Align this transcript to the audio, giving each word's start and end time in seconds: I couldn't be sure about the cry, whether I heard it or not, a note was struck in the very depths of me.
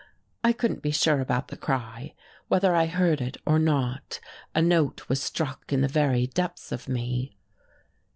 I 0.43 0.51
couldn't 0.51 0.81
be 0.81 0.89
sure 0.89 1.19
about 1.19 1.49
the 1.49 1.55
cry, 1.55 2.15
whether 2.47 2.73
I 2.73 2.87
heard 2.87 3.21
it 3.21 3.37
or 3.45 3.59
not, 3.59 4.19
a 4.55 4.59
note 4.59 5.07
was 5.07 5.21
struck 5.21 5.71
in 5.71 5.81
the 5.81 5.87
very 5.87 6.25
depths 6.25 6.71
of 6.71 6.89
me. 6.89 7.37